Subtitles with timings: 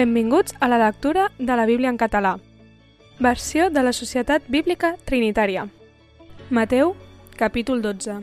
[0.00, 2.38] Benvinguts a la lectura de la Bíblia en català.
[3.18, 5.66] Versió de la Societat Bíblica Trinitària.
[6.48, 6.94] Mateu,
[7.36, 8.14] capítol 12.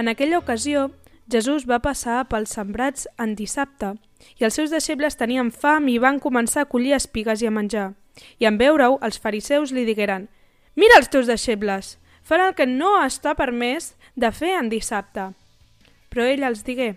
[0.00, 0.86] En aquella ocasió,
[1.28, 3.90] Jesús va passar pels sembrats en dissabte
[4.40, 7.90] i els seus deixebles tenien fam i van començar a collir espigues i a menjar.
[8.40, 10.30] I en veure-ho, els fariseus li digueren
[10.80, 11.98] «Mira els teus deixebles!
[12.24, 15.34] Fan el que no està permès de fer en dissabte».
[16.08, 16.94] Però ell els digué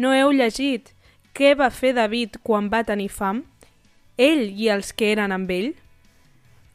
[0.00, 0.94] «No heu llegit
[1.34, 3.40] què va fer David quan va tenir fam?
[4.14, 5.72] Ell i els que eren amb ell?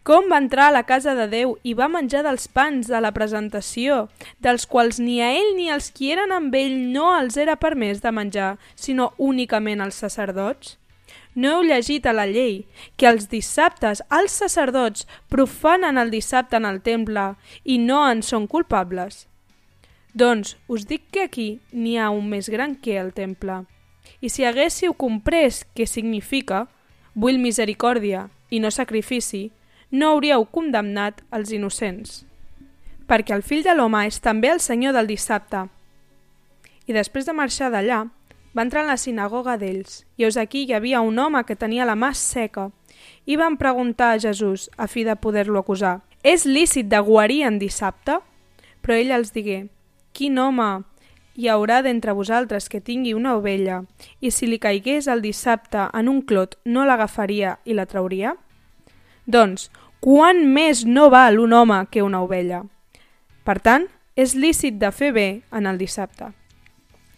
[0.03, 3.13] Com va entrar a la casa de Déu i va menjar dels pans de la
[3.15, 4.09] presentació,
[4.43, 8.03] dels quals ni a ell ni als qui eren amb ell no els era permès
[8.03, 10.75] de menjar, sinó únicament als sacerdots?
[11.39, 12.65] No heu llegit a la llei
[12.99, 17.29] que els dissabtes els sacerdots profanen el dissabte en el temple
[17.63, 19.23] i no en són culpables?
[20.11, 23.63] Doncs us dic que aquí n'hi ha un més gran que el temple.
[24.21, 26.65] I si haguéssiu comprès què significa
[27.15, 29.49] vull misericòrdia i no sacrifici,
[29.91, 32.23] no hauríeu condemnat els innocents.
[33.09, 35.65] Perquè el fill de l'home és també el senyor del dissabte.
[36.85, 38.03] I després de marxar d'allà,
[38.55, 41.85] va entrar en la sinagoga d'ells, i us aquí hi havia un home que tenia
[41.85, 42.69] la mà seca,
[43.25, 45.99] i van preguntar a Jesús a fi de poder-lo acusar.
[46.23, 48.17] És lícit de guarir en dissabte?
[48.81, 49.67] Però ell els digué,
[50.13, 50.83] quin home
[51.39, 53.83] hi haurà d'entre vosaltres que tingui una ovella,
[54.19, 58.33] i si li caigués el dissabte en un clot no l'agafaria i la trauria?
[59.23, 59.69] Doncs,
[60.03, 62.65] quan més no val un home que una ovella?
[63.47, 63.87] Per tant,
[64.19, 66.33] és lícit de fer bé en el dissabte.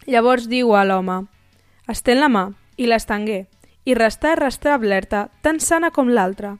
[0.06, 1.24] Llavors diu a l'home,
[1.90, 3.48] estén la mà, i l'estengué,
[3.84, 5.02] i restà arrestable
[5.42, 6.58] tan sana com l'altra.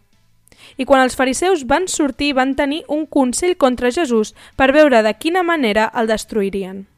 [0.78, 5.14] I quan els fariseus van sortir van tenir un consell contra Jesús per veure de
[5.14, 6.88] quina manera el destruirien.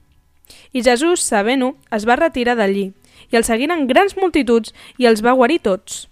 [0.73, 2.93] I Jesús, sabent-ho, es va retirar d'allí,
[3.31, 6.09] i el seguiren grans multituds i els va guarir tots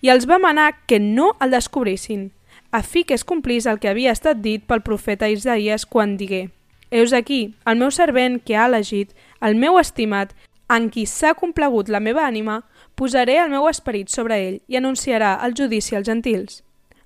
[0.00, 2.30] i els va manar que no el descobrissin,
[2.70, 6.50] a fi que es complís el que havia estat dit pel profeta Isaías quan digué
[6.92, 10.34] «Eus aquí, el meu servent que ha elegit, el meu estimat,
[10.68, 12.58] en qui s'ha complegut la meva ànima,
[12.94, 16.60] posaré el meu esperit sobre ell i anunciarà el judici als gentils.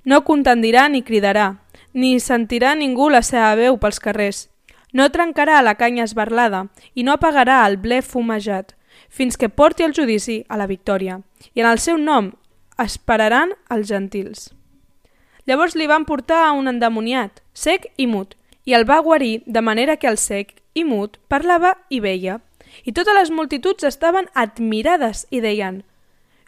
[0.05, 1.47] No contendirà ni cridarà,
[1.95, 4.49] ni sentirà ningú la seva veu pels carrers.
[4.97, 8.73] No trencarà la canya esbarlada i no apagarà el ble fumejat,
[9.13, 11.19] fins que porti el judici a la victòria,
[11.53, 12.31] i en el seu nom
[12.81, 14.47] esperaran els gentils.
[15.47, 18.33] Llavors li van portar a un endemoniat, sec i mut,
[18.65, 22.41] i el va guarir de manera que el sec i mut parlava i veia.
[22.85, 25.83] I totes les multituds estaven admirades i deien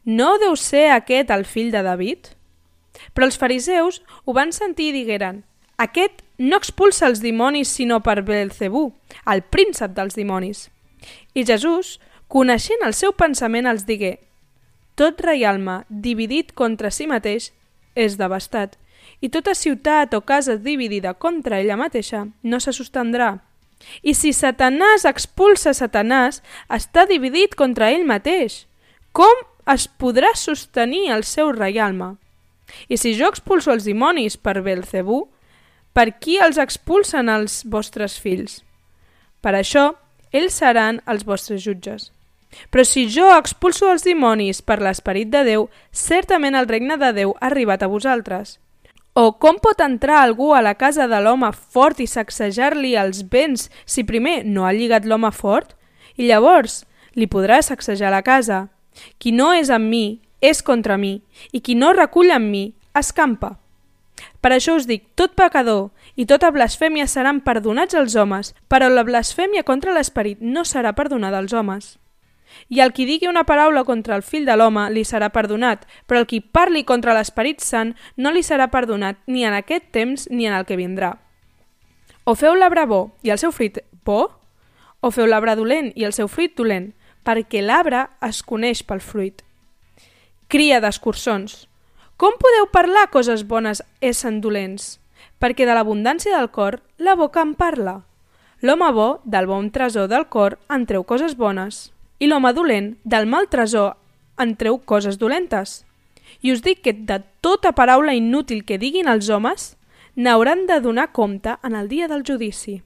[0.05, 2.33] «No deu ser aquest el fill de David?»
[3.15, 5.45] Però els fariseus ho van sentir i digueren
[5.77, 8.93] «Aquest no expulsa els dimonis sinó per Belcebú,
[9.27, 10.69] el príncep dels dimonis».
[11.35, 14.19] I Jesús, coneixent el seu pensament, els digué
[14.99, 17.53] tot reialme dividit contra si mateix
[17.95, 18.75] és devastat,
[19.23, 23.37] i tota ciutat o casa dividida contra ella mateixa no se sostendrà.
[24.03, 28.65] I si Satanàs expulsa Satanàs, està dividit contra ell mateix.
[29.15, 32.17] Com es podrà sostenir el seu reialme?
[32.91, 35.29] I si jo expulso els dimonis per Belcebú,
[35.99, 38.61] per qui els expulsen els vostres fills?
[39.43, 39.89] Per això,
[40.31, 42.13] ells seran els vostres jutges.
[42.71, 47.35] Però si jo expulso els dimonis per l'esperit de Déu, certament el regne de Déu
[47.35, 48.61] ha arribat a vosaltres.
[49.19, 53.67] O com pot entrar algú a la casa de l'home fort i sacsejar-li els béns
[53.83, 55.75] si primer no ha lligat l'home fort?
[56.15, 56.85] I llavors
[57.19, 58.69] li podrà sacsejar la casa.
[59.19, 61.17] Qui no és amb mi és contra mi,
[61.51, 63.57] i qui no recull amb mi escampa.
[64.41, 69.07] Per això us dic, tot pecador i tota blasfèmia seran perdonats als homes, però la
[69.07, 71.97] blasfèmia contra l'esperit no serà perdonada als homes.
[72.69, 76.21] I el qui digui una paraula contra el fill de l'home li serà perdonat, però
[76.23, 80.49] el qui parli contra l'Esperit Sant no li serà perdonat ni en aquest temps ni
[80.49, 81.15] en el que vindrà.
[82.25, 84.29] O feu l'arbre bo i el seu fruit bo,
[85.01, 86.93] o feu l'arbre dolent i el seu fruit dolent,
[87.25, 89.45] perquè l'arbre es coneix pel fruit.
[90.49, 91.67] Cria d'escurçons.
[92.19, 94.97] Com podeu parlar coses bones essent dolents?
[95.39, 98.01] Perquè de l'abundància del cor la boca en parla.
[98.59, 103.29] L'home bo, del bon tresor del cor, en treu coses bones i l'home dolent del
[103.31, 103.95] mal tresor
[104.35, 105.85] en treu coses dolentes.
[106.43, 109.77] I us dic que de tota paraula inútil que diguin els homes,
[110.19, 112.81] n'hauran de donar compte en el dia del judici.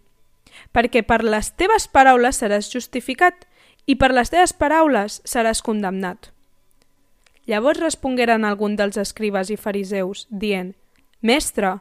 [0.76, 3.48] Perquè per les teves paraules seràs justificat
[3.88, 6.28] i per les teves paraules seràs condemnat.
[7.46, 10.74] Llavors respongueren algun dels escribes i fariseus, dient,
[11.20, 11.78] Mestre,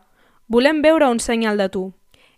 [0.47, 1.83] volem veure un senyal de tu.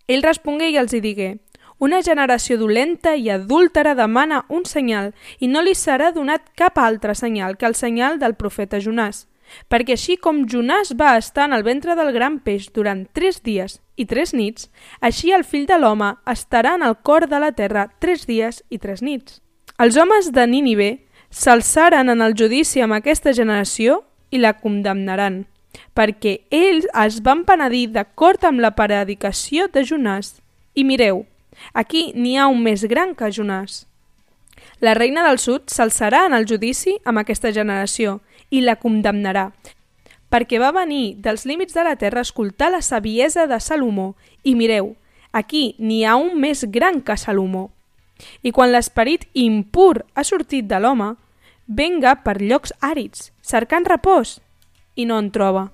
[0.08, 1.30] Ell respongué i els hi digué,
[1.78, 5.10] Una generació dolenta i adúltera demana un senyal
[5.42, 9.26] i no li serà donat cap altre senyal que el senyal del profeta Jonàs.
[9.68, 13.80] Perquè així com Jonàs va estar en el ventre del gran peix durant tres dies
[13.96, 14.70] i tres nits,
[15.00, 18.78] així el fill de l'home estarà en el cor de la terra tres dies i
[18.78, 19.40] tres nits.
[19.78, 20.90] Els homes de Nínive
[21.34, 25.44] s'alçaren en el judici amb aquesta generació i la condemnaran,
[25.98, 30.38] perquè ells es van penedir d'acord amb la predicació de Jonàs.
[30.74, 31.24] I mireu,
[31.72, 33.84] Aquí n'hi ha un més gran que Jonàs.
[34.80, 38.18] La reina del sud s'alçarà en el judici amb aquesta generació
[38.50, 39.50] i la condemnarà,
[40.30, 44.54] perquè va venir dels límits de la terra a escoltar la saviesa de Salomó, i
[44.54, 44.94] mireu,
[45.32, 47.70] aquí n'hi ha un més gran que Salomó.
[48.42, 51.14] I quan l'esperit impur ha sortit de l'home,
[51.66, 54.38] venga per llocs àrids, cercant repòs,
[54.96, 55.70] i no en troba.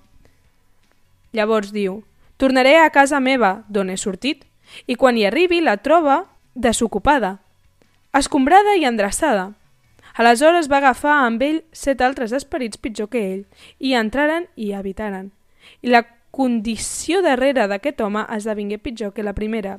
[1.33, 2.03] Llavors diu,
[2.37, 4.45] tornaré a casa meva, d'on he sortit,
[4.87, 7.39] i quan hi arribi la troba desocupada,
[8.13, 9.53] escombrada i endreçada.
[10.15, 13.45] Aleshores va agafar amb ell set altres esperits pitjor que ell,
[13.79, 15.31] i entraren i habitaren.
[15.83, 19.79] I la condició darrere d'aquest home esdevingué pitjor que la primera.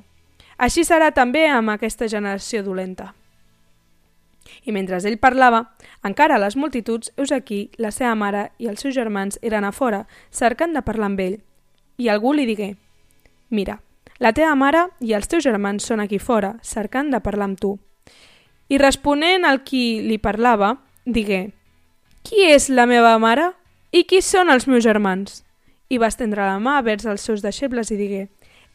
[0.57, 3.11] Així serà també amb aquesta generació dolenta.
[4.65, 5.71] I mentre ell parlava,
[6.03, 10.05] encara les multituds, heus aquí, la seva mare i els seus germans eren a fora,
[10.31, 11.39] cercant de parlar amb ell.
[11.97, 12.75] I algú li digué,
[13.49, 13.79] mira,
[14.19, 17.77] la teva mare i els teus germans són aquí fora, cercant de parlar amb tu.
[18.69, 21.51] I responent al qui li parlava, digué,
[22.21, 23.47] Qui és la meva mare?
[23.91, 25.41] I qui són els meus germans?
[25.89, 28.27] I va estendre la mà vers els seus deixebles i digué,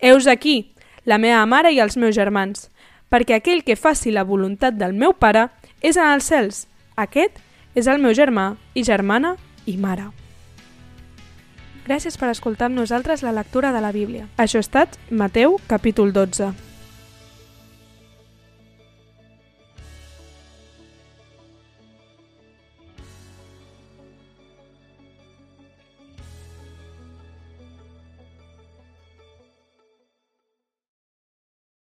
[0.02, 0.74] Eus aquí,
[1.06, 2.66] la meva mare i els meus germans,
[3.08, 5.46] perquè aquell que faci la voluntat del meu pare
[5.80, 6.66] és en els cels.
[6.96, 7.40] Aquest
[7.76, 9.36] és el meu germà i germana
[9.66, 10.10] i mare.
[11.86, 14.26] Gràcies per escoltar amb nosaltres la lectura de la Bíblia.
[14.36, 16.50] Això ha estat Mateu, capítol 12.